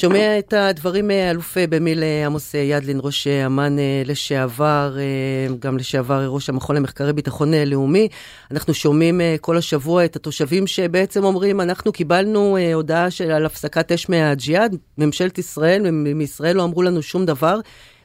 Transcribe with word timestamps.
שומע 0.00 0.38
את 0.38 0.52
הדברים 0.52 1.10
אלוף 1.10 1.56
במיל 1.70 2.02
עמוס 2.26 2.54
ידלין, 2.54 2.98
ראש 3.02 3.26
אמ"ן 3.26 3.76
לשעבר, 4.04 4.96
גם 5.58 5.76
לשעבר 5.76 6.26
ראש 6.28 6.48
המכון 6.48 6.76
למחקרי 6.76 7.12
ביטחון 7.12 7.48
לאומי. 7.66 8.08
אנחנו 8.50 8.74
שומעים 8.74 9.20
כל 9.40 9.56
השבוע 9.56 10.04
את 10.04 10.16
התושבים 10.16 10.66
שבעצם 10.66 11.24
אומרים, 11.24 11.60
אנחנו 11.60 11.92
קיבלנו 11.92 12.56
הודעה 12.74 13.10
של, 13.10 13.30
על 13.30 13.46
הפסקת 13.46 13.92
אש 13.92 14.10
מהג'יהאד, 14.10 14.76
ממשלת 14.98 15.38
ישראל, 15.38 15.90
מישראל 15.90 16.56
לא 16.56 16.64
אמרו 16.64 16.82
לנו 16.82 17.02
שום 17.02 17.24
דבר. 17.24 17.56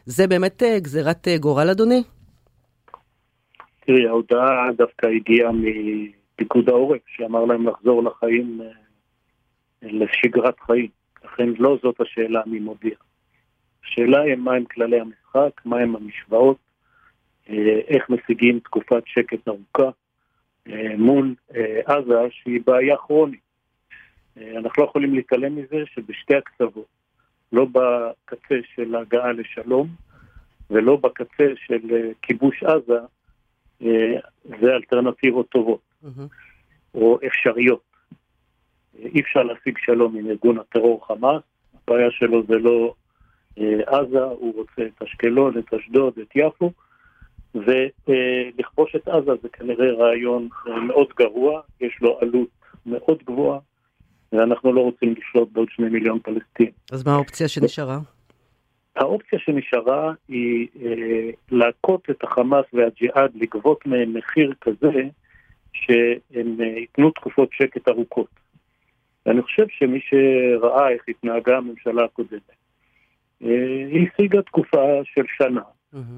זה 0.05 0.27
באמת 0.27 0.63
גזירת 0.77 1.27
גורל, 1.39 1.69
אדוני? 1.69 2.03
תראי, 3.85 4.07
ההודעה 4.07 4.69
דווקא 4.77 5.07
הגיעה 5.07 5.51
מפיקוד 5.51 6.69
העורף, 6.69 7.01
שאמר 7.07 7.45
להם 7.45 7.67
לחזור 7.67 8.03
לחיים, 8.03 8.61
לשגרת 9.81 10.59
חיים. 10.65 11.02
לכן 11.23 11.49
לא 11.59 11.77
זאת 11.83 12.01
השאלה 12.01 12.41
מי 12.45 12.59
מודיע. 12.59 12.95
השאלה 13.83 14.21
היא 14.21 14.35
מהם 14.35 14.65
כללי 14.65 14.99
המשחק, 14.99 15.61
מהם 15.65 15.95
המשוואות, 15.95 16.57
אה, 17.49 17.79
איך 17.87 18.09
משיגים 18.09 18.59
תקופת 18.59 19.03
שקט 19.05 19.47
ארוכה 19.47 19.89
אה, 20.67 20.97
מול 20.97 21.35
אה, 21.55 21.79
עזה 21.85 22.13
שהיא 22.29 22.61
בעיה 22.65 22.97
כרונית. 22.97 23.43
אנחנו 24.37 24.83
לא 24.83 24.87
יכולים 24.89 25.13
להתעלם 25.13 25.55
מזה 25.55 25.83
שבשתי 25.85 26.35
הקצוות, 26.35 26.85
לא 27.51 27.65
בקצה 27.65 28.55
של 28.75 28.95
הגעה 28.95 29.31
לשלום 29.31 29.87
ולא 30.69 30.95
בקצה 30.95 31.43
של 31.55 32.11
כיבוש 32.21 32.63
עזה, 32.63 32.99
זה 34.43 34.75
אלטרנטיבות 34.75 35.49
טובות 35.49 35.81
mm-hmm. 36.03 36.21
או 36.95 37.19
אפשריות. 37.27 37.92
אי 38.99 39.21
אפשר 39.21 39.43
להשיג 39.43 39.77
שלום 39.77 40.15
עם 40.15 40.29
ארגון 40.29 40.57
הטרור 40.59 41.07
חמאס, 41.07 41.41
הבעיה 41.73 42.11
שלו 42.11 42.43
זה 42.47 42.55
לא 42.55 42.93
אה, 43.59 43.79
עזה, 43.85 44.23
הוא 44.23 44.53
רוצה 44.55 44.81
את 44.81 45.01
אשקלון, 45.01 45.57
את 45.57 45.73
אשדוד, 45.73 46.13
את 46.19 46.35
יפו, 46.35 46.71
ולכבוש 47.55 48.95
את 48.95 49.07
עזה 49.07 49.31
זה 49.41 49.49
כנראה 49.49 49.93
רעיון 49.93 50.47
אה, 50.67 50.79
מאוד 50.79 51.07
גרוע, 51.17 51.61
יש 51.81 51.97
לו 52.01 52.19
עלות 52.21 52.49
מאוד 52.85 53.23
גבוהה, 53.23 53.59
ואנחנו 54.33 54.73
לא 54.73 54.81
רוצים 54.81 55.15
לשלוט 55.17 55.49
בעוד 55.51 55.67
שני 55.71 55.89
מיליון 55.89 56.19
פלסטינים. 56.19 56.73
אז 56.91 57.07
מה 57.07 57.13
האופציה 57.13 57.47
שנשארה? 57.47 57.99
האופציה 58.95 59.39
שנשארה 59.39 60.13
היא 60.27 60.67
אה, 60.81 61.29
להכות 61.51 62.09
את 62.09 62.23
החמאס 62.23 62.65
והג'יהאד, 62.73 63.31
לגבות 63.35 63.85
מהם 63.85 64.13
מחיר 64.13 64.53
כזה 64.61 65.01
שהם 65.73 66.61
אה, 66.61 66.65
ייתנו 66.65 67.11
תקופות 67.11 67.49
שקט 67.51 67.87
ארוכות. 67.87 68.42
ואני 69.25 69.41
חושב 69.41 69.65
שמי 69.69 69.99
שראה 70.01 70.89
איך 70.89 71.01
התנהגה 71.07 71.57
הממשלה 71.57 72.03
הקודמת, 72.05 72.51
אה, 73.43 73.47
היא 73.89 74.07
השיגה 74.13 74.41
תקופה 74.41 75.01
של 75.03 75.23
שנה, 75.37 75.61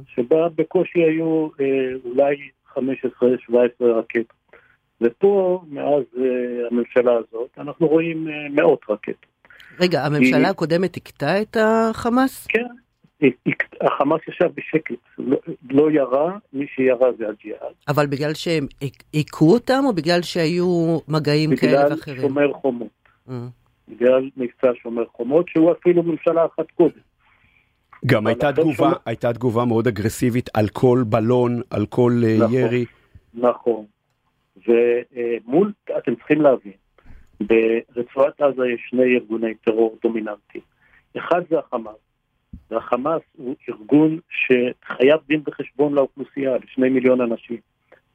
שבה 0.08 0.50
בקושי 0.56 1.00
היו 1.00 1.48
אה, 1.60 1.66
אולי 2.06 2.36
15-17 2.74 2.80
רקטות. 3.82 4.34
ופה, 5.02 5.64
מאז 5.70 6.04
אה, 6.18 6.68
הממשלה 6.72 7.12
הזאת, 7.14 7.50
אנחנו 7.58 7.88
רואים 7.88 8.28
מאות 8.52 8.82
רקטות. 8.90 9.26
רגע, 9.80 10.06
הממשלה 10.06 10.38
היא... 10.38 10.48
הקודמת 10.48 10.98
הכתה 10.98 11.42
את 11.42 11.58
החמאס? 11.60 12.48
כן, 12.48 12.66
החמאס 13.82 14.22
ישב 14.28 14.50
בשקט, 14.56 14.96
לא, 15.18 15.38
לא 15.70 15.92
ירה, 15.92 16.38
מי 16.54 16.66
שירה 16.68 17.12
זה 17.18 17.28
הג'יהאד. 17.30 17.74
אבל 17.88 18.08
בגלל 18.08 18.34
שהם 18.34 18.68
היכו 19.14 19.54
אותם, 19.54 19.84
או 19.86 19.94
בגלל 19.94 20.22
שהיו 20.22 20.98
מגעים 21.08 21.56
כאלה 21.56 21.84
ואחרים? 21.90 22.18
בגלל 22.18 22.30
שומר 22.30 22.54
חומות. 22.54 22.88
Mm. 23.28 23.32
בגלל 23.88 24.30
מבצע 24.38 24.72
שומר 24.84 25.06
חומות, 25.06 25.50
שהוא 25.50 25.72
אפילו 25.72 26.04
ממשלה 26.04 26.46
אחת 26.46 26.72
קודם. 26.72 27.00
גם 28.06 28.28
הייתה 28.28 28.54
תגובה, 28.54 28.76
שומר... 28.76 28.94
הייתה 29.06 29.34
תגובה 29.34 29.66
מאוד 29.66 29.88
אגרסיבית 29.88 30.50
על 30.54 30.68
כל 30.68 31.04
בלון, 31.10 31.62
על 31.70 31.86
כל 31.86 32.12
אה, 32.26 32.38
נכון, 32.38 32.54
ירי. 32.54 32.86
נכון, 33.34 33.86
ומול, 34.68 35.72
אתם 35.98 36.16
צריכים 36.16 36.42
להבין, 36.42 36.72
ברצועת 37.42 38.42
עזה 38.42 38.68
יש 38.74 38.82
שני 38.90 39.16
ארגוני 39.16 39.54
טרור 39.56 39.98
דומיננטיים. 40.04 40.64
אחד 41.18 41.42
זה 41.50 41.60
החמאס, 41.60 41.96
והחמאס 42.72 43.22
הוא 43.38 43.56
ארגון 43.70 44.20
שחייב 44.30 45.20
דין 45.28 45.42
וחשבון 45.48 45.94
לאוכלוסייה, 45.94 46.58
לשני 46.58 46.90
מיליון 46.90 47.22
אנשים. 47.22 47.58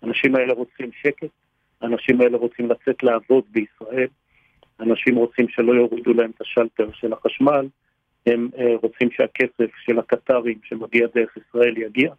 האנשים 0.03 0.37
האלה 0.37 0.53
רוצים 0.53 0.91
שקט, 1.03 1.29
האנשים 1.81 2.21
האלה 2.21 2.39
רוצים 2.39 2.71
לצאת 2.71 3.03
לעבוד 3.03 3.45
בישראל, 3.51 4.09
אנשים 4.81 5.17
רוצים 5.17 5.49
שלא 5.49 5.73
יורידו 5.73 6.15
להם 6.15 6.31
את 6.37 6.41
השלטר 6.41 6.89
של 6.93 7.13
החשמל, 7.13 7.69
הם 8.27 8.49
אה, 8.59 8.75
רוצים 8.83 9.11
שהכסף 9.11 9.77
של 9.77 9.99
הקטרים 9.99 10.59
שמגיע 10.65 11.07
דרך 11.15 11.37
ישראל 11.37 11.79
יגיע, 11.79 12.13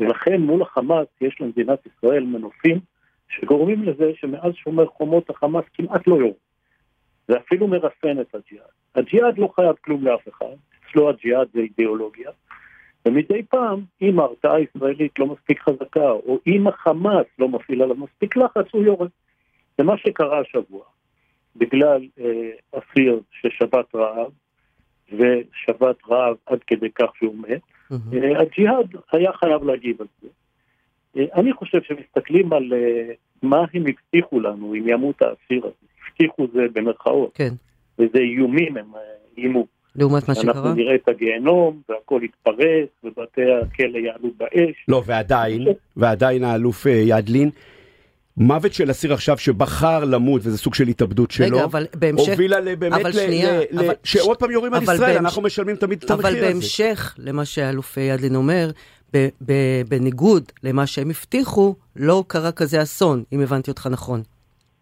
ולכן 0.00 0.40
מול 0.40 0.62
החמאס 0.62 1.06
יש 1.20 1.40
למדינת 1.40 1.78
ישראל 1.86 2.24
מנופים 2.24 2.80
שגורמים 3.28 3.82
לזה 3.82 4.12
שמאז 4.14 4.52
שומר 4.54 4.86
חומות 4.86 5.30
החמאס 5.30 5.64
כמעט 5.74 6.06
לא 6.06 6.14
יורד. 6.14 6.34
זה 7.28 7.36
אפילו 7.36 7.68
מרסן 7.68 8.20
את 8.20 8.34
הג'יהאד. 8.34 8.68
הג'יהאד 8.94 9.38
לא 9.38 9.48
חייב 9.54 9.76
כלום 9.84 10.04
לאף 10.04 10.28
אחד, 10.28 10.54
אצלו 10.90 11.10
הג'יהאד 11.10 11.48
זה 11.54 11.60
אידיאולוגיה, 11.60 12.30
ומדי 13.06 13.42
פעם, 13.42 13.80
אם 14.02 14.20
ההרתעה 14.20 14.56
הישראלית 14.56 15.18
לא 15.18 15.26
מספיק 15.26 15.60
חזקה, 15.60 16.10
או 16.10 16.38
אם 16.46 16.66
החמאס 16.66 17.26
לא 17.38 17.48
מפעיל 17.48 17.82
עליו 17.82 17.96
מספיק 17.96 18.36
לחץ, 18.36 18.66
הוא 18.72 18.84
יורד. 18.84 19.08
זה 19.78 19.84
מה 19.84 19.96
שקרה 19.96 20.40
השבוע. 20.40 20.84
בגלל 21.56 22.06
אה, 22.20 22.50
אסיר 22.72 23.20
ששבת 23.30 23.94
רעב, 23.94 24.30
ושבת 25.12 25.96
רעב 26.08 26.36
עד 26.46 26.58
כדי 26.66 26.90
כך 26.90 27.10
שהוא 27.16 27.34
מת, 27.48 27.60
mm-hmm. 27.92 28.16
אה, 28.16 28.40
הג'יהאד 28.40 28.96
היה 29.12 29.32
חייב 29.32 29.64
להגיב 29.64 30.00
על 30.00 30.06
זה. 30.22 30.28
אה, 31.16 31.24
אני 31.34 31.52
חושב 31.52 31.78
שמסתכלים 31.82 32.52
על 32.52 32.72
אה, 32.72 33.14
מה 33.42 33.64
הם 33.74 33.84
הבטיחו 33.86 34.40
לנו 34.40 34.74
אם 34.74 34.88
ימות 34.88 35.22
האסיר 35.22 35.60
הזה. 35.66 35.86
הבטיחו 36.08 36.46
זה 36.54 36.60
במרכאות. 36.72 37.30
כן. 37.34 37.54
וזה 37.98 38.18
איומים 38.18 38.76
הם 38.76 38.94
אה, 38.94 39.00
איימו. 39.38 39.66
לעומת 39.96 40.28
מה 40.28 40.34
שקרה? 40.34 40.52
אנחנו 40.52 40.74
נראה 40.74 40.94
את 40.94 41.08
הגיהנום, 41.08 41.80
והכל 41.88 42.20
יתפרץ, 42.24 42.88
ובתי 43.04 43.40
הכלא 43.52 43.98
יעלו 43.98 44.30
באש. 44.36 44.84
לא, 44.88 45.02
ועדיין, 45.06 45.66
ועדיין 45.96 46.44
האלוף 46.44 46.86
אה, 46.86 46.92
ידלין, 46.92 47.50
מוות 48.36 48.72
של 48.72 48.90
אסיר 48.90 49.12
עכשיו 49.12 49.38
שבחר 49.38 50.04
למות, 50.04 50.40
וזה 50.44 50.58
סוג 50.58 50.74
של 50.74 50.88
התאבדות 50.88 51.30
שלו, 51.30 51.56
רגע, 51.56 51.64
אבל 51.64 51.86
בהמשך, 51.94 52.28
הובילה 52.28 52.76
באמת 52.78 53.00
אבל 53.00 53.12
שנייה, 53.12 53.60
ל, 53.70 53.78
אבל, 53.78 53.94
שעוד 54.04 54.36
פעם 54.36 54.50
יורים 54.50 54.74
על 54.74 54.82
ישראל, 54.82 54.98
בהמש... 54.98 55.16
אנחנו 55.16 55.42
משלמים 55.42 55.76
תמיד 55.76 56.02
את 56.04 56.10
המחיר 56.10 56.26
הזה. 56.26 56.38
אבל 56.38 56.52
בהמשך 56.52 57.14
למה 57.18 57.44
שאלוף 57.44 57.96
ידלין 57.96 58.34
אומר, 58.34 58.70
ב, 59.14 59.28
ב, 59.46 59.52
בניגוד 59.88 60.52
למה 60.62 60.86
שהם 60.86 61.10
הבטיחו, 61.10 61.74
לא 61.96 62.24
קרה 62.26 62.52
כזה 62.52 62.82
אסון, 62.82 63.22
אם 63.32 63.40
הבנתי 63.40 63.70
אותך 63.70 63.88
נכון. 63.90 64.22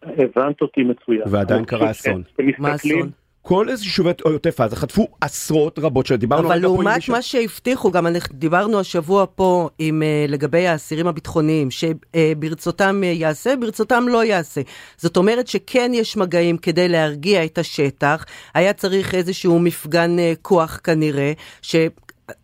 הבנת 0.03 0.61
אותי 0.61 0.81
מצוין. 0.83 1.21
ועדיין 1.25 1.65
קרה 1.65 1.91
אסון. 1.91 2.23
מה 2.57 2.75
אסון? 2.75 3.09
כל 3.41 3.69
איזה 3.69 3.83
יישובי 3.83 4.09
עוטף 4.23 4.61
עזה 4.61 4.75
חטפו 4.75 5.07
עשרות 5.21 5.79
רבות 5.79 6.05
של 6.05 6.15
דיברנו 6.15 6.47
אבל 6.47 6.57
לעומת 6.57 7.09
מה 7.09 7.21
שהבטיחו, 7.21 7.91
גם 7.91 8.07
דיברנו 8.31 8.79
השבוע 8.79 9.25
פה 9.35 9.69
עם, 9.79 10.01
uh, 10.01 10.31
לגבי 10.31 10.67
האסירים 10.67 11.07
הביטחוניים, 11.07 11.69
שברצותם 11.71 13.01
uh, 13.03 13.05
יעשה, 13.05 13.55
ברצותם 13.55 14.05
לא 14.07 14.23
יעשה. 14.23 14.61
זאת 14.97 15.17
אומרת 15.17 15.47
שכן 15.47 15.91
יש 15.93 16.17
מגעים 16.17 16.57
כדי 16.57 16.87
להרגיע 16.87 17.45
את 17.45 17.57
השטח, 17.57 18.25
היה 18.53 18.73
צריך 18.73 19.15
איזשהו 19.15 19.59
מפגן 19.59 20.17
uh, 20.17 20.37
כוח 20.41 20.79
כנראה, 20.83 21.31
ש... 21.61 21.75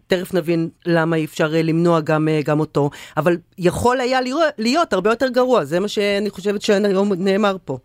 תכף 0.07 0.33
נבין 0.33 0.69
למה 0.85 1.15
אי 1.15 1.25
אפשר 1.25 1.49
למנוע 1.53 1.99
גם, 1.99 2.27
גם 2.45 2.59
אותו, 2.59 2.89
אבל 3.17 3.37
יכול 3.57 3.99
היה 3.99 4.21
להיות, 4.21 4.43
להיות 4.57 4.93
הרבה 4.93 5.09
יותר 5.09 5.29
גרוע, 5.29 5.65
זה 5.65 5.79
מה 5.79 5.87
שאני 5.87 6.29
חושבת 6.29 6.61
שנאמר 6.61 7.57
פה. 7.65 7.77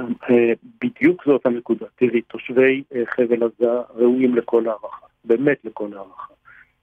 אה, 0.00 0.52
בדיוק 0.84 1.24
זאת 1.26 1.46
הנקודה. 1.46 1.86
תראי, 1.96 2.20
תושבי 2.20 2.82
אה, 2.94 3.02
חבל 3.06 3.42
עזה 3.42 3.80
ראויים 3.94 4.36
לכל 4.36 4.68
הערכה, 4.68 5.06
באמת 5.24 5.64
לכל 5.64 5.88
הערכה. 5.92 6.32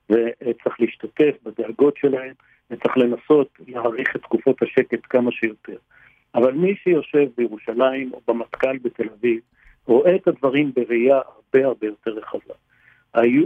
וצריך 0.10 0.80
להשתתף 0.80 1.36
בדאגות 1.44 1.98
שלהם, 1.98 2.34
וצריך 2.72 2.98
לנסות 2.98 3.50
להאריך 3.68 4.16
את 4.16 4.22
תקופות 4.22 4.62
השקט 4.62 5.00
כמה 5.10 5.32
שיותר. 5.32 5.78
אבל 6.36 6.54
מי 6.54 6.76
שיושב 6.76 7.28
בירושלים 7.38 8.14
או 8.14 8.22
במטכ"ל 8.28 8.78
בתל 8.78 9.10
אביב, 9.20 9.40
רואה 9.86 10.16
את 10.16 10.28
הדברים 10.28 10.72
בראייה 10.76 11.16
הרבה 11.16 11.68
הרבה 11.68 11.88
יותר 11.88 12.12
רחבה. 12.12 12.54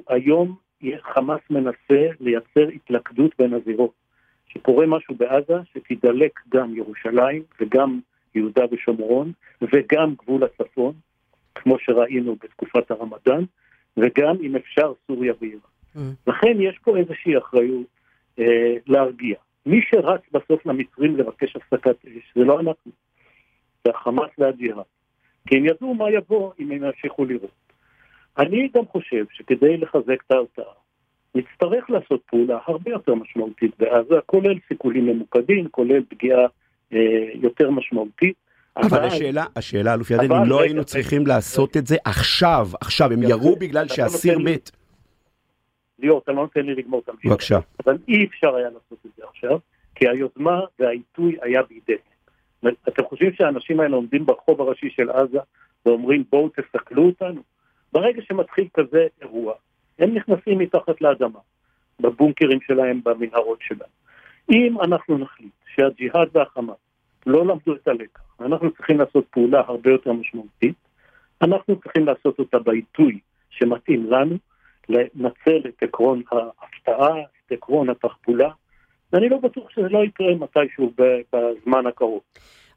היום 0.07 0.55
חמאס 1.01 1.41
מנסה 1.49 2.07
לייצר 2.19 2.67
התלכדות 2.75 3.31
בין 3.39 3.53
הזירות. 3.53 3.93
שקורה 4.47 4.85
משהו 4.85 5.15
בעזה, 5.15 5.57
שתידלק 5.73 6.39
גם 6.49 6.75
ירושלים 6.75 7.43
וגם 7.59 7.99
יהודה 8.35 8.63
ושומרון, 8.71 9.31
וגם 9.61 10.13
גבול 10.15 10.43
הצפון, 10.43 10.93
כמו 11.55 11.79
שראינו 11.79 12.35
בתקופת 12.43 12.91
הרמדאן, 12.91 13.43
וגם 13.97 14.35
אם 14.41 14.55
אפשר 14.55 14.93
סוריה 15.07 15.33
ואיראן. 15.41 15.59
Mm. 15.95 15.99
לכן 16.27 16.61
יש 16.61 16.79
פה 16.83 16.97
איזושהי 16.97 17.37
אחריות 17.37 17.87
אה, 18.39 18.75
להרגיע. 18.87 19.35
מי 19.65 19.81
שרץ 19.81 20.21
בסוף 20.31 20.65
למצרים 20.65 21.17
לבקש 21.17 21.55
הפסקת 21.55 22.05
אש, 22.05 22.33
זה 22.35 22.43
לא 22.43 22.59
אנחנו, 22.59 22.91
זה 23.83 23.91
החמאס 23.95 24.29
והג'יהאד. 24.37 24.83
כי 25.47 25.57
הם 25.57 25.65
ידעו 25.65 25.93
מה 25.93 26.11
יבוא 26.11 26.51
אם 26.59 26.71
הם 26.71 26.83
ימשיכו 26.83 27.25
לראות. 27.25 27.63
אני 28.37 28.69
גם 28.75 28.85
חושב 28.85 29.25
שכדי 29.31 29.77
לחזק 29.77 30.23
את 30.27 30.31
ההרתעה, 30.31 30.73
נצטרך 31.35 31.89
לעשות 31.89 32.21
פעולה 32.25 32.59
הרבה 32.65 32.91
יותר 32.91 33.15
משמעותית 33.15 33.71
בעזה, 33.79 34.15
כולל 34.25 34.55
סיכולים 34.67 35.05
ממוקדים, 35.05 35.67
כולל 35.69 36.03
פגיעה 36.09 36.45
יותר 37.33 37.69
משמעותית. 37.69 38.35
אבל, 38.77 39.03
השאלה, 39.03 39.45
השאלה, 39.55 39.93
אלוף 39.93 40.11
ידן, 40.11 40.31
אם 40.31 40.45
לא 40.45 40.61
היינו 40.61 40.83
צריכים 40.83 41.27
לעשות. 41.27 41.77
את 41.77 41.87
זה 41.87 41.95
עכשיו, 42.05 42.67
עכשיו, 42.81 43.11
הם 43.11 43.23
ירו 43.23 43.55
בגלל 43.55 43.87
שאסיר 43.87 44.39
מת. 44.39 44.71
ליאור, 45.99 46.21
אתה 46.23 46.31
לא 46.31 46.41
נותן 46.41 46.65
לי 46.65 46.75
לגמור 46.75 47.01
את 47.03 47.09
המשפט. 47.09 47.25
בבקשה. 47.25 47.59
אבל 47.85 47.97
אי 48.07 48.25
אפשר 48.25 48.55
היה 48.55 48.65
לעשות 48.65 48.97
את 49.05 49.11
זה 49.17 49.23
עכשיו, 49.29 49.59
כי 49.95 50.07
היוזמה 50.07 50.59
והעיתוי 50.79 51.37
היה 51.41 51.61
בידיהם. 51.63 51.99
אתם 52.87 53.03
חושבים 53.03 53.33
שהאנשים 53.33 53.79
האלה 53.79 53.95
עומדים 53.95 54.25
ברחוב 54.25 54.61
הראשי 54.61 54.89
של 54.89 55.09
עזה 55.09 55.39
ואומרים 55.85 56.23
בואו 56.31 56.49
תסכלו 56.49 57.05
אותנו? 57.05 57.41
ברגע 57.93 58.21
שמתחיל 58.21 58.67
כזה 58.73 59.07
אירוע, 59.21 59.53
הם 59.99 60.15
נכנסים 60.15 60.57
מתחת 60.57 61.01
לאדמה, 61.01 61.39
בבונקרים 61.99 62.59
שלהם, 62.61 63.01
במנהרות 63.03 63.59
שלהם. 63.61 63.89
אם 64.51 64.81
אנחנו 64.81 65.17
נחליט 65.17 65.51
שהג'יהאד 65.75 66.27
והחמאס 66.31 66.77
לא 67.25 67.45
למדו 67.45 67.75
את 67.75 67.87
הלקח, 67.87 68.21
אנחנו 68.41 68.71
צריכים 68.71 68.99
לעשות 68.99 69.25
פעולה 69.29 69.59
הרבה 69.67 69.91
יותר 69.91 70.13
משמעותית, 70.13 70.75
אנחנו 71.41 71.79
צריכים 71.79 72.05
לעשות 72.05 72.39
אותה 72.39 72.59
בעיתוי 72.59 73.19
שמתאים 73.49 74.11
לנו, 74.11 74.35
לנצל 74.89 75.61
את 75.67 75.83
עקרון 75.83 76.21
ההפתעה, 76.31 77.21
את 77.21 77.51
עקרון 77.51 77.89
התחבולה, 77.89 78.49
ואני 79.13 79.29
לא 79.29 79.37
בטוח 79.37 79.69
שזה 79.69 79.89
לא 79.89 80.03
יקרה 80.03 80.35
מתישהו 80.35 80.93
בזמן 80.97 81.87
הקרוב. 81.87 82.21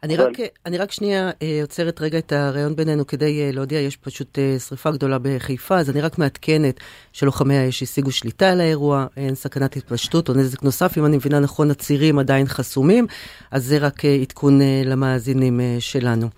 אני, 0.07 0.17
אבל... 0.17 0.25
רק, 0.25 0.37
אני 0.67 0.79
רק 0.79 0.93
שנייה 0.93 1.31
אה, 1.43 1.59
עוצרת 1.63 2.01
רגע 2.01 2.19
את 2.19 2.33
הרעיון 2.33 2.77
בינינו 2.77 3.07
כדי 3.07 3.43
אה, 3.43 3.51
להודיע, 3.53 3.81
יש 3.81 3.97
פשוט 3.97 4.39
אה, 4.39 4.59
שריפה 4.59 4.91
גדולה 4.91 5.19
בחיפה, 5.23 5.79
אז 5.79 5.91
אני 5.91 6.01
רק 6.01 6.19
מעדכנת 6.19 6.81
שלוחמי 7.13 7.57
האש 7.57 7.83
השיגו 7.83 8.13
שליטה 8.13 8.49
על 8.49 8.61
האירוע, 8.61 9.07
אין 9.17 9.35
סכנת 9.35 9.77
התפשטות 9.77 10.29
או 10.29 10.35
נזק 10.35 10.63
נוסף, 10.63 10.99
אם 10.99 11.07
אני 11.07 11.17
מבינה 11.17 11.41
נכון, 11.41 11.71
הצירים 11.71 12.19
עדיין 12.19 12.47
חסומים, 12.47 13.07
אז 13.51 13.65
זה 13.65 13.79
רק 13.79 14.05
עדכון 14.05 14.61
למאזינים 14.85 15.61
שלנו. 15.79 16.29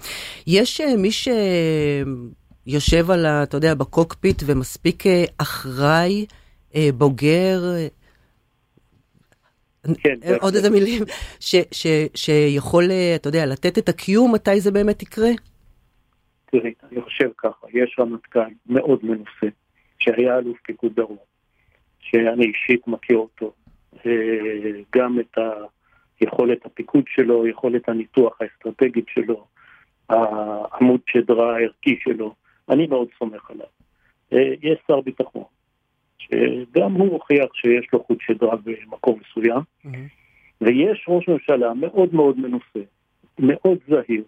יש 0.47 0.81
מי 0.81 1.11
שיושב 2.67 3.11
על, 3.11 3.27
ה, 3.27 3.43
אתה 3.43 3.57
יודע, 3.57 3.75
בקוקפיט 3.75 4.43
ומספיק 4.47 5.05
אחראי, 5.39 6.27
בוגר, 6.95 7.65
כן, 10.03 10.15
אה, 10.25 10.37
עוד 10.41 10.55
איזה 10.55 10.71
מילים, 10.71 11.03
ש, 11.41 11.57
ש, 11.73 11.87
שיכול, 12.15 12.85
אה, 12.91 13.13
אתה 13.17 13.29
יודע, 13.29 13.47
לתת 13.47 13.79
את 13.79 13.89
הקיום, 13.89 14.35
מתי 14.35 14.61
זה 14.61 14.71
באמת 14.71 15.03
יקרה? 15.03 15.31
תראי, 16.47 16.73
אני 16.93 17.03
חושב 17.03 17.29
ככה, 17.39 17.67
יש 17.73 17.97
רמטכ"ל 17.99 18.41
מאוד 18.67 18.99
מנוסה, 19.03 19.47
שהיה 19.99 20.39
אלוף 20.39 20.59
פיקוד 20.63 20.93
דרום, 20.95 21.17
שאני 22.01 22.47
אישית 22.47 22.87
מכיר 22.87 23.17
אותו, 23.17 23.53
גם 24.97 25.21
את 25.21 25.39
היכולת 26.21 26.67
הפיקוד 26.67 27.05
שלו, 27.09 27.47
יכולת 27.47 27.89
הניתוח 27.89 28.39
האסטרטגית 28.41 29.07
שלו, 29.09 29.47
העמוד 30.09 31.01
שדרה 31.07 31.57
הערכי 31.57 31.99
שלו, 32.01 32.35
אני 32.69 32.87
מאוד 32.87 33.09
סומך 33.19 33.51
עליו. 33.51 33.67
אה, 34.33 34.55
יש 34.63 34.79
שר 34.87 35.01
ביטחון, 35.01 35.45
שגם 36.19 36.93
הוא 36.93 37.13
הוכיח 37.13 37.55
שיש 37.55 37.87
לו 37.93 38.05
חוט 38.05 38.19
שדרה 38.21 38.57
במקום 38.57 39.19
מסוים, 39.21 39.61
mm-hmm. 39.61 39.89
ויש 40.61 41.05
ראש 41.09 41.29
ממשלה 41.29 41.75
מאוד 41.75 42.15
מאוד 42.15 42.39
מנוסה, 42.39 42.81
מאוד 43.39 43.79
זהיר, 43.89 44.23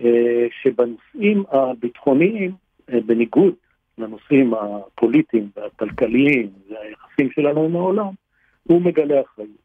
אה, 0.00 0.46
שבנושאים 0.62 1.44
הביטחוניים, 1.50 2.52
אה, 2.92 3.00
בניגוד 3.06 3.54
לנושאים 3.98 4.54
הפוליטיים 4.54 5.50
והכלכליים 5.56 6.50
והיחסים 6.68 7.30
שלנו 7.30 7.64
עם 7.64 7.76
העולם, 7.76 8.10
הוא 8.62 8.82
מגלה 8.82 9.20
אחריות. 9.20 9.64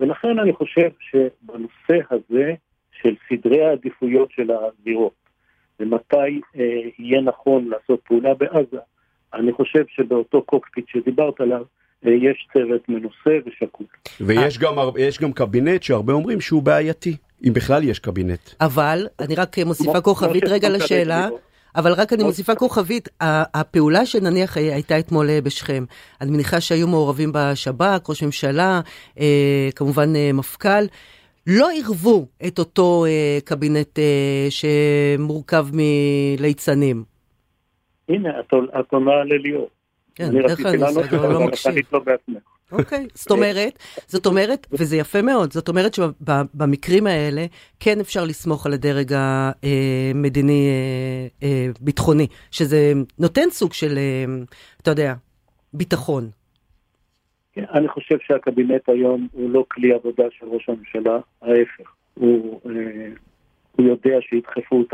ולכן 0.00 0.38
אני 0.38 0.52
חושב 0.52 0.90
שבנושא 1.00 1.98
הזה 2.10 2.54
של 2.92 3.14
סדרי 3.28 3.64
העדיפויות 3.64 4.30
של 4.30 4.50
הזירות, 4.50 5.14
ומתי 5.80 6.40
אה, 6.56 6.80
יהיה 6.98 7.20
נכון 7.20 7.68
לעשות 7.68 8.00
פעולה 8.00 8.34
בעזה, 8.34 8.78
אני 9.34 9.52
חושב 9.52 9.84
שבאותו 9.88 10.42
קוקפיט 10.42 10.84
שדיברת 10.88 11.40
עליו, 11.40 11.62
אה, 12.06 12.10
יש 12.10 12.48
צוות 12.52 12.88
מנוסה 12.88 13.46
ושקול. 13.46 13.86
ויש 14.20 14.58
גם, 14.58 14.74
גם 15.22 15.32
קבינט 15.32 15.82
שהרבה 15.82 16.12
אומרים 16.12 16.40
שהוא 16.40 16.62
בעייתי, 16.62 17.16
אם 17.46 17.52
בכלל 17.52 17.84
יש 17.84 17.98
קבינט. 17.98 18.50
אבל, 18.60 19.06
אני 19.20 19.34
רק 19.34 19.58
מוסיפה 19.58 20.00
כוכבית 20.00 20.44
רגע 20.44 20.68
לשאלה. 20.68 21.28
אבל 21.76 21.92
רק 21.92 22.12
אני 22.12 22.24
מוסיפה 22.24 22.54
כוכבית, 22.54 23.08
הפעולה 23.54 24.06
שנניח 24.06 24.56
הייתה 24.56 24.98
אתמול 24.98 25.30
אה, 25.30 25.40
בשכם, 25.40 25.84
אני 26.20 26.30
מניחה 26.30 26.60
שהיו 26.60 26.88
מעורבים 26.88 27.30
בשב"כ, 27.34 28.10
ראש 28.10 28.22
ממשלה, 28.22 28.80
אה, 29.20 29.68
כמובן 29.76 30.12
מפכ"ל, 30.34 30.84
לא 31.46 31.70
עירבו 31.70 32.26
את 32.46 32.58
אותו 32.58 33.06
קבינט 33.44 33.98
שמורכב 34.50 35.66
מליצנים. 35.72 37.11
הנה, 38.08 38.40
את 38.80 38.92
עונה 38.92 39.24
לליאור. 39.24 39.68
כן, 40.14 40.30
דרך 40.30 40.58
כלל 40.58 40.84
אני 40.84 40.94
לא 41.12 41.46
מקשיב. 41.46 41.74
אוקיי, 42.72 43.06
זאת 43.14 43.30
אומרת, 43.30 43.78
זאת 44.06 44.26
אומרת, 44.26 44.66
וזה 44.72 44.96
יפה 44.96 45.22
מאוד, 45.22 45.52
זאת 45.52 45.68
אומרת 45.68 45.94
שבמקרים 45.94 47.06
האלה 47.06 47.46
כן 47.80 48.00
אפשר 48.00 48.24
לסמוך 48.24 48.66
על 48.66 48.72
הדרג 48.72 49.12
המדיני-ביטחוני, 50.14 52.22
אה, 52.22 52.28
אה, 52.30 52.36
שזה 52.50 52.92
נותן 53.18 53.50
סוג 53.50 53.72
של, 53.72 53.98
אה, 53.98 54.24
אתה 54.82 54.90
יודע, 54.90 55.14
ביטחון. 55.74 56.30
כן, 57.52 57.64
אני 57.72 57.88
חושב 57.88 58.16
שהקבינט 58.26 58.88
היום 58.88 59.28
הוא 59.32 59.50
לא 59.50 59.64
כלי 59.68 59.92
עבודה 59.92 60.24
של 60.30 60.46
ראש 60.46 60.68
הממשלה, 60.68 61.18
ההפך. 61.42 61.92
הוא, 62.14 62.60
הוא 63.72 63.86
יודע 63.86 64.18
שידחפו 64.20 64.84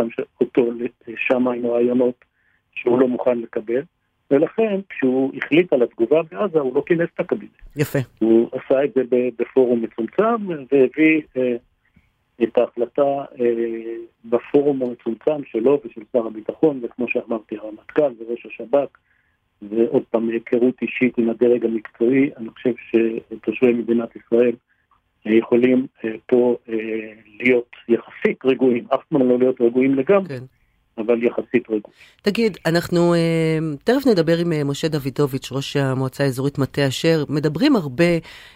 אותו 0.40 0.70
שם 1.16 1.48
עם 1.48 1.66
רעיונות 1.66 2.24
שהוא 2.82 3.00
לא 3.00 3.08
מוכן 3.08 3.38
לקבל, 3.38 3.82
ולכן 4.30 4.80
כשהוא 4.88 5.32
החליט 5.36 5.72
על 5.72 5.82
התגובה 5.82 6.22
בעזה 6.22 6.58
הוא 6.58 6.74
לא 6.74 6.82
כינס 6.86 7.08
את 7.14 7.20
הקבינט. 7.20 7.50
יפה. 7.76 7.98
הוא 8.18 8.50
עשה 8.52 8.84
את 8.84 8.94
זה 8.94 9.02
בפורום 9.38 9.82
מצומצם 9.82 10.46
והביא 10.48 11.22
אה, 11.36 11.56
את 12.42 12.58
ההחלטה 12.58 13.24
אה, 13.40 13.94
בפורום 14.24 14.82
המצומצם 14.82 15.44
שלו 15.44 15.80
ושל 15.84 16.00
שר 16.12 16.26
הביטחון, 16.26 16.80
וכמו 16.82 17.08
שאמרתי, 17.08 17.56
הרמטכ"ל 17.56 18.12
וראש 18.18 18.46
השב"כ, 18.46 18.98
ועוד 19.62 20.02
פעם 20.10 20.28
היכרות 20.28 20.82
אישית 20.82 21.18
עם 21.18 21.30
הדרג 21.30 21.64
המקצועי, 21.64 22.30
אני 22.36 22.48
חושב 22.50 22.72
שתושבי 22.90 23.72
מדינת 23.72 24.16
ישראל 24.16 24.52
אה, 25.26 25.32
יכולים 25.32 25.86
אה, 26.04 26.10
פה 26.26 26.56
אה, 26.68 26.74
להיות 27.40 27.76
יחסית 27.88 28.44
רגועים, 28.44 28.84
אף 28.94 29.04
פעם 29.08 29.28
לא 29.28 29.38
להיות 29.38 29.60
רגועים 29.60 29.94
לגמרי. 29.94 30.28
כן. 30.28 30.44
אבל 30.98 31.22
יחסית 31.22 31.70
רגוע. 31.70 31.90
תגיד, 32.22 32.56
אנחנו 32.66 33.14
אה, 33.14 33.58
תכף 33.84 34.06
נדבר 34.06 34.38
עם 34.38 34.52
אה, 34.52 34.64
משה 34.64 34.88
דוידוביץ', 34.88 35.52
ראש 35.52 35.76
המועצה 35.76 36.24
האזורית 36.24 36.58
מטה 36.58 36.88
אשר, 36.88 37.24
מדברים 37.28 37.76
הרבה, 37.76 38.04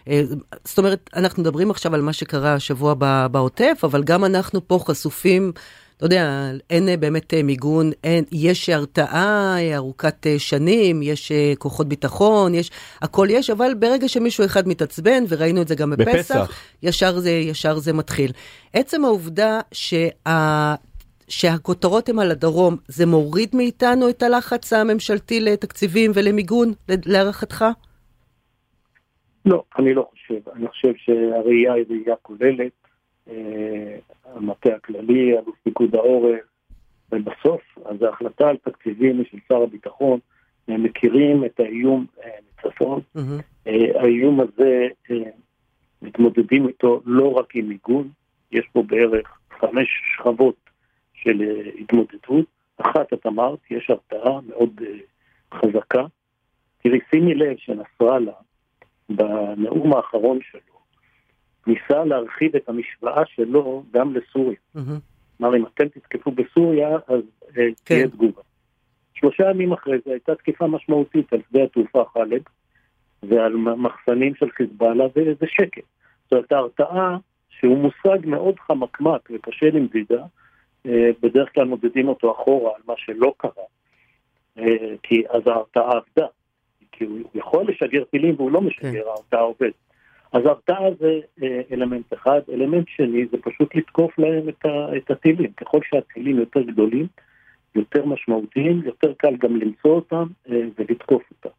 אה, 0.09 0.23
זאת 0.65 0.79
אומרת, 0.79 1.11
אנחנו 1.17 1.43
מדברים 1.43 1.71
עכשיו 1.71 1.95
על 1.95 2.03
מה 2.03 2.13
שקרה 2.13 2.55
השבוע 2.55 2.95
בעוטף, 3.29 3.81
אבל 3.85 4.03
גם 4.03 4.25
אנחנו 4.25 4.69
פה 4.69 4.79
חשופים 4.87 5.53
אתה 5.97 6.07
יודע, 6.07 6.51
אין 6.71 6.89
באמת 7.01 7.35
מיגון, 7.45 7.91
אין, 8.05 8.25
יש 8.33 8.69
הרתעה 8.69 9.57
ארוכת 9.75 10.27
שנים, 10.39 11.03
יש 11.03 11.33
כוחות 11.59 11.89
ביטחון, 11.89 12.55
יש, 12.55 12.71
הכל 13.03 13.27
יש, 13.31 13.51
אבל 13.51 13.75
ברגע 13.79 14.09
שמישהו 14.09 14.45
אחד 14.45 14.69
מתעצבן, 14.69 15.25
וראינו 15.29 15.63
את 15.63 15.69
זה 15.69 15.75
גם 15.75 15.91
בפסח, 15.91 16.15
בפסח. 16.15 16.51
ישר, 16.83 17.19
זה, 17.19 17.31
ישר 17.31 17.79
זה 17.79 17.93
מתחיל. 17.93 18.33
עצם 18.73 19.05
העובדה 19.05 19.61
שה... 19.73 20.75
שהכותרות 21.33 22.09
הן 22.09 22.19
על 22.19 22.31
הדרום, 22.31 22.77
זה 22.89 23.07
מוריד 23.07 23.49
מאיתנו 23.55 24.09
את 24.11 24.23
הלחץ 24.23 24.73
הממשלתי 24.73 25.41
לתקציבים 25.41 26.11
ולמיגון, 26.15 26.69
להערכתך? 27.07 27.65
לא, 29.47 29.63
אני 29.79 29.95
לא 29.95 30.09
חושב. 30.11 30.49
אני 30.57 30.69
חושב 30.69 30.93
שהראייה 30.97 31.73
היא 31.73 31.85
ראייה 31.91 32.17
כוללת. 32.23 32.73
אה, 33.31 33.97
המטה 34.25 34.75
הכללי, 34.75 35.33
אלוף 35.33 35.57
פיקוד 35.63 35.95
העורף, 35.95 36.41
ובסוף, 37.13 37.63
אז 37.85 38.03
ההחלטה 38.03 38.49
על 38.49 38.57
תקציבים 38.57 39.25
של 39.31 39.39
שר 39.49 39.63
הביטחון. 39.63 40.19
הם 40.69 40.83
מכירים 40.83 41.45
את 41.45 41.61
האיום 41.61 42.07
אה, 42.25 42.31
מצפון. 42.67 43.01
Mm-hmm. 43.17 43.71
האיום 43.95 44.41
הזה, 44.41 44.89
מתמודדים 46.03 46.69
איתו 46.69 47.01
לא 47.05 47.33
רק 47.33 47.57
עם 47.57 47.69
מיגון, 47.69 48.09
יש 48.53 48.69
פה 48.73 48.83
בערך 48.83 49.39
חמש 49.61 49.89
שכבות 50.17 50.63
של 51.25 51.43
אה, 51.43 51.71
התמודדות. 51.81 52.47
אחת, 52.77 53.13
את 53.13 53.27
אמרת, 53.27 53.59
יש 53.71 53.91
הרתעה 53.91 54.41
מאוד 54.49 54.81
אה, 54.83 54.99
חזקה. 55.59 56.05
תראי, 56.83 56.99
שימי 57.11 57.35
לב 57.35 57.57
שנסראללה, 57.57 58.33
בנאום 59.09 59.93
האחרון 59.93 60.39
שלו, 60.51 60.79
ניסה 61.67 62.05
להרחיב 62.05 62.57
את 62.57 62.69
המשוואה 62.69 63.23
שלו 63.27 63.85
גם 63.93 64.15
לסוריה. 64.15 64.59
כלומר. 65.39 65.57
אם 65.57 65.67
אתם 65.67 65.89
תתקפו 65.89 66.31
בסוריה, 66.31 66.89
אז 67.09 67.23
אה, 67.43 67.53
כן. 67.55 67.73
תהיה 67.85 68.09
תגובה. 68.09 68.43
שלושה 69.15 69.51
ימים 69.51 69.73
אחרי 69.73 69.99
זה 70.05 70.11
הייתה 70.11 70.35
תקיפה 70.35 70.67
משמעותית 70.67 71.33
על 71.33 71.41
שדה 71.51 71.63
התעופה 71.63 72.05
חלב 72.13 72.43
ועל 73.23 73.57
מחסנים 73.57 74.35
של 74.35 74.51
חיזבאללה 74.51 75.05
וזה 75.17 75.47
שקט. 75.47 75.83
זאת 76.25 76.33
אומרת, 76.33 76.53
ההרתעה, 76.53 77.17
שהוא 77.51 77.79
מושג 77.79 78.27
מאוד 78.27 78.61
חמקמק 78.61 79.31
וקשה 79.31 79.67
למדידה, 79.71 80.25
בדרך 81.23 81.55
כלל 81.55 81.65
מודדים 81.65 82.09
אותו 82.09 82.33
אחורה 82.33 82.71
על 82.77 82.83
מה 82.87 82.95
שלא 82.97 83.35
קרה, 83.37 83.65
אה, 84.59 84.95
כי 85.03 85.23
אז 85.31 85.47
ההרתעה 85.47 85.91
עבדה. 85.91 86.27
כי 86.93 87.05
הוא 87.05 87.19
יכול 87.35 87.65
לשגר 87.69 88.05
טילים 88.05 88.35
והוא 88.37 88.51
לא 88.51 88.61
משגר, 88.61 88.93
כן. 88.93 89.09
ההרתעה 89.09 89.41
עובדת. 89.41 89.75
אז 90.33 90.47
הרתעה 90.47 90.95
זה 90.99 91.21
אה, 91.43 91.61
אלמנט 91.73 92.13
אחד. 92.13 92.41
אלמנט 92.53 92.89
שני 92.89 93.27
זה 93.27 93.37
פשוט 93.43 93.75
לתקוף 93.75 94.19
להם 94.19 94.49
את, 94.49 94.65
ה, 94.65 94.97
את 94.97 95.11
הטילים. 95.11 95.53
ככל 95.53 95.79
שהטילים 95.91 96.39
יותר 96.39 96.63
גדולים, 96.63 97.07
יותר 97.75 98.07
משמעותיים, 98.07 98.83
יותר 98.85 99.13
קל 99.15 99.37
גם 99.37 99.57
למצוא 99.57 99.91
אותם 99.91 100.27
אה, 100.51 100.61
ולתקוף 100.79 101.23
אותם. 101.31 101.55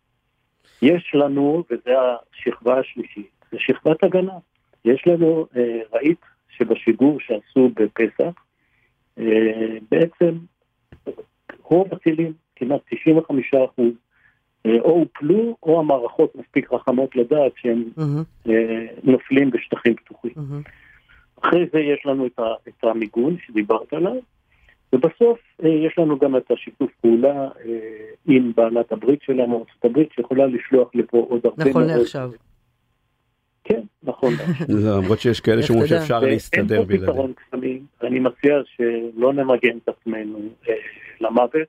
יש 0.82 1.12
לנו, 1.14 1.64
וזו 1.70 1.92
השכבה 2.34 2.80
השלישית, 2.80 3.32
זה 3.52 3.58
שכבת 3.60 4.04
הגנה. 4.04 4.38
יש 4.86 5.08
לנו, 5.08 5.48
אה, 5.56 5.82
ראית 5.94 6.22
שבשידור 6.50 7.20
שעשו 7.20 7.70
בפסח, 7.76 8.43
בעצם 9.92 10.38
רוב 11.64 11.88
הטילים, 11.94 12.34
כמעט 12.56 12.82
95 12.90 13.54
אחוז, 13.54 13.94
אה, 14.66 14.80
או 14.80 14.90
הופלו, 14.92 15.56
או 15.64 15.80
המערכות 15.80 16.36
מספיק 16.36 16.70
חכמות 16.74 17.16
לדעת 17.16 17.52
שהם 17.56 17.84
mm-hmm. 17.98 18.50
נופלים 19.04 19.52
בשטחים 19.52 19.96
פתוחים. 19.96 20.32
Mm-hmm. 20.36 20.70
אחרי 21.42 21.66
זה 21.74 21.80
יש 21.80 22.06
לנו 22.06 22.26
את, 22.26 22.40
ה, 22.40 22.44
את 22.68 22.84
המיגון 22.84 23.38
שדיברת 23.46 23.94
עליו, 23.94 24.16
ובסוף 24.94 25.40
אה, 25.64 25.70
יש 25.70 25.98
לנו 25.98 26.20
גם 26.20 26.38
את 26.38 26.52
השיתוף 26.52 26.92
פעולה 27.02 27.50
עם 28.26 28.52
בעלת 28.56 28.92
הברית 28.92 29.22
שלנו, 29.22 29.60
ארצות 29.60 29.86
הברית, 29.86 30.12
שיכולה 30.12 30.46
לשלוח 30.46 30.90
לפה 30.96 31.26
עוד 31.30 31.42
הרבה 31.46 31.70
נכון 31.70 31.84
לעכשיו. 31.84 32.30
כן, 33.64 33.82
נכון. 34.04 34.34
למרות 34.86 35.20
שיש 35.20 35.40
כאלה 35.40 35.64
שאומרים 35.64 35.88
שאפשר 35.88 36.20
להסתדר 36.20 36.84
בלעדיהם. 36.84 36.92
אין 36.92 37.00
פה 37.00 37.12
פתרון 37.12 37.34
קסמים, 37.34 37.86
אני 38.04 38.20
מציע 38.20 38.56
שלא 38.66 39.34
נמגן 39.34 39.78
את 39.78 39.90
עצמנו 39.90 40.40
למוות. 41.22 41.68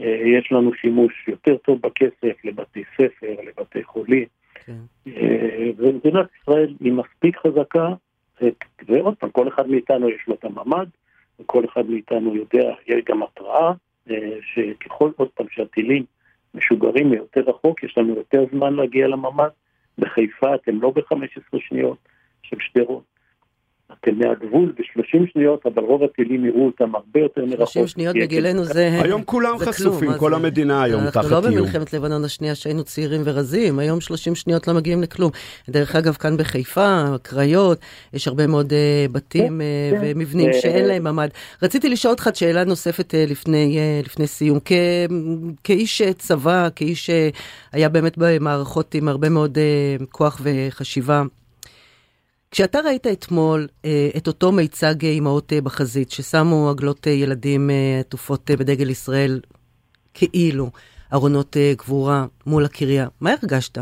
אה, 0.00 0.20
יש 0.38 0.52
לנו 0.52 0.74
שימוש 0.74 1.28
יותר 1.28 1.56
טוב 1.56 1.80
בכסף 1.80 2.44
לבתי 2.44 2.82
ספר, 2.94 3.34
לבתי 3.46 3.84
חולים. 3.84 4.26
כן. 4.54 4.72
אה, 5.06 5.70
ומדינת 5.76 6.26
ישראל 6.40 6.74
היא 6.80 6.92
מספיק 6.92 7.36
חזקה, 7.36 7.88
ועוד 8.88 9.14
פעם, 9.14 9.30
כל 9.30 9.48
אחד 9.48 9.68
מאיתנו 9.68 10.08
יש 10.08 10.28
לו 10.28 10.34
את 10.34 10.44
הממ"ד, 10.44 10.86
וכל 11.40 11.64
אחד 11.64 11.90
מאיתנו 11.90 12.36
יודע, 12.36 12.74
יש 12.86 13.04
גם 13.04 13.22
התראה, 13.22 13.72
אה, 14.10 14.38
שככל 14.42 15.10
עוד 15.16 15.28
פעם 15.28 15.46
שהטילים 15.50 16.04
משוגרים 16.54 17.10
מיותר 17.10 17.40
רחוק, 17.40 17.82
יש 17.82 17.98
לנו 17.98 18.14
יותר 18.14 18.44
זמן 18.52 18.74
להגיע 18.74 19.08
לממ"ד. 19.08 19.50
בחיפה 19.98 20.54
אתם 20.54 20.80
לא 20.82 20.90
ב-15 20.90 21.58
שניות, 21.58 21.98
של 22.42 22.56
שדרות. 22.60 23.11
אתם 24.02 24.18
מהגבול 24.18 24.72
ב-30 24.78 25.32
שניות, 25.32 25.66
אבל 25.66 25.82
רוב 25.82 26.02
הטילים 26.02 26.44
יראו 26.44 26.66
אותם 26.66 26.94
הרבה 26.94 27.20
יותר 27.20 27.44
מרחוק. 27.44 27.68
30 27.68 27.86
שניות 27.86 28.16
בגילנו 28.16 28.64
זה 28.64 29.00
היום 29.02 29.24
כולם 29.24 29.58
חשופים, 29.58 30.10
כל 30.18 30.34
המדינה 30.34 30.82
היום 30.82 31.00
תחת 31.10 31.16
איום. 31.16 31.34
אנחנו 31.34 31.50
לא 31.50 31.56
במלחמת 31.56 31.92
לבנון 31.92 32.24
השנייה 32.24 32.54
שהיינו 32.54 32.84
צעירים 32.84 33.20
ורזים, 33.24 33.78
היום 33.78 34.00
30 34.00 34.34
שניות 34.34 34.68
לא 34.68 34.74
מגיעים 34.74 35.02
לכלום. 35.02 35.30
דרך 35.68 35.96
אגב, 35.96 36.12
כאן 36.14 36.36
בחיפה, 36.36 37.04
קריות, 37.22 37.78
יש 38.12 38.28
הרבה 38.28 38.46
מאוד 38.46 38.72
אה, 38.72 39.06
בתים 39.12 39.46
כן, 39.46 39.60
אה, 39.60 40.00
כן. 40.00 40.16
ומבנים 40.16 40.48
אה, 40.48 40.60
שאין 40.60 40.84
להם 40.84 41.04
ממ"ד. 41.04 41.28
רציתי 41.62 41.88
לשאול 41.88 42.12
אותך 42.12 42.30
שאלה 42.34 42.64
נוספת 42.64 43.14
לפני 43.28 44.26
סיום. 44.26 44.58
כאיש 45.64 46.02
צבא, 46.02 46.68
כאיש 46.76 47.10
שהיה 47.10 47.88
באמת 47.88 48.14
במערכות 48.18 48.94
עם 48.94 49.08
הרבה 49.08 49.28
מאוד 49.28 49.58
כוח 50.10 50.40
וחשיבה, 50.44 51.22
כשאתה 52.52 52.78
ראית 52.80 53.06
אתמול 53.06 53.66
אה, 53.84 54.08
את 54.16 54.26
אותו 54.26 54.52
מיצג 54.52 55.04
אימהות 55.04 55.52
אה, 55.52 55.60
בחזית, 55.60 56.10
ששמו 56.10 56.70
עגלות 56.70 57.06
אה, 57.06 57.12
ילדים 57.12 57.70
עטופות 58.00 58.50
אה, 58.50 58.56
בדגל 58.56 58.90
ישראל, 58.90 59.40
כאילו 60.14 60.70
ארונות 61.12 61.56
אה, 61.56 61.72
גבורה 61.78 62.26
מול 62.46 62.64
הקריה, 62.64 63.08
מה 63.20 63.30
הרגשת? 63.42 63.78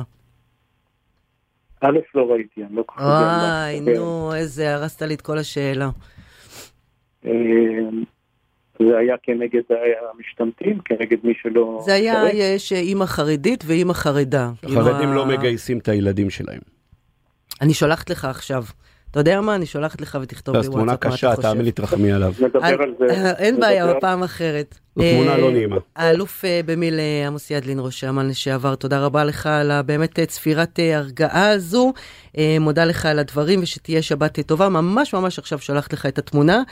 א', 1.80 1.98
לא 2.14 2.32
ראיתי, 2.32 2.64
אני 2.64 2.76
לא 2.76 2.82
כל 2.86 2.94
כך 2.98 3.02
יודע. 3.02 3.14
וואי, 3.16 3.80
נו, 3.80 4.34
איזה, 4.34 4.74
הרסת 4.74 5.02
לי 5.02 5.14
את 5.14 5.20
כל 5.20 5.38
השאלה. 5.38 5.90
זה 8.78 8.98
היה 8.98 9.14
כנגד 9.22 9.62
המשתמטים, 10.14 10.78
כנגד 10.84 11.18
מי 11.22 11.32
שלא... 11.42 11.78
זה 11.84 11.94
היה, 11.94 12.22
יש 12.32 12.72
אימא 12.72 13.06
חרדית 13.06 13.64
ואימא 13.66 13.92
חרדה. 13.92 14.50
החרדים 14.62 15.12
לא 15.12 15.26
מגייסים 15.26 15.78
את 15.78 15.88
הילדים 15.88 16.30
שלהם. 16.30 16.60
אני 17.60 17.74
שולחת 17.74 18.10
לך 18.10 18.24
עכשיו. 18.24 18.64
אתה 19.10 19.20
יודע 19.20 19.40
מה? 19.40 19.54
אני 19.54 19.66
שולחת 19.66 20.00
לך 20.00 20.18
ותכתוב 20.22 20.56
לי 20.56 20.68
וואטסאפ 20.68 20.84
מה 20.84 20.94
אתה 20.94 21.10
חושב. 21.10 21.26
תמונה 21.26 21.36
קשה, 21.36 21.48
תאמין 21.48 21.64
לי, 21.64 21.72
תרחמי 21.72 22.12
עליו. 22.12 22.32
אין 23.38 23.60
בעיה, 23.60 23.94
בפעם 23.94 24.22
אחרת. 24.22 24.78
זו 24.96 25.02
תמונה 25.02 25.36
לא 25.36 25.46
אה, 25.46 25.52
נעימה. 25.52 25.76
האלוף 25.96 26.44
אה, 26.44 26.60
במיל 26.66 27.00
אה, 27.00 27.26
עמוס 27.26 27.50
ידלין, 27.50 27.78
ראש 27.80 28.04
האמן 28.04 28.28
לשעבר, 28.28 28.74
תודה 28.74 29.00
רבה 29.00 29.24
לך 29.24 29.46
על 29.46 29.82
באמת 29.82 30.20
צפירת 30.20 30.78
הרגעה 30.94 31.50
הזו. 31.50 31.92
מודה 32.60 32.84
לך 32.84 33.06
על 33.06 33.18
הדברים 33.18 33.62
ושתהיה 33.62 34.02
שבת 34.02 34.40
טובה. 34.40 34.68
ממש 34.68 35.14
ממש 35.14 35.38
עכשיו 35.38 35.58
שולחת 35.58 35.92
לך 35.92 36.06
את 36.06 36.18
התמונה. 36.18 36.62